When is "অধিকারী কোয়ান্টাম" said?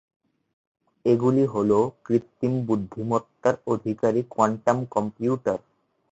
3.67-4.77